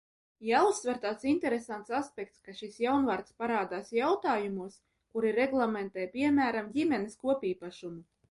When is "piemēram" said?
6.19-6.73